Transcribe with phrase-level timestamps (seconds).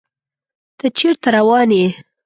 [0.77, 1.85] ته چیرته روان یې؟